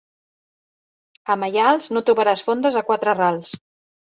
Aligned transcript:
A 1.33 1.35
Maials, 1.41 1.91
no 1.93 2.03
trobaràs 2.09 2.43
fondes 2.49 2.79
a 2.83 2.85
quatre 2.89 3.17
rals. 3.21 3.55